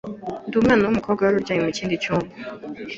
undi 0.45 0.57
mwana 0.65 0.83
w’umukobwa 0.85 1.21
yari 1.23 1.37
aryamye 1.39 1.63
mu 1.65 1.71
kindi 1.77 2.01
cyumba 2.03 2.31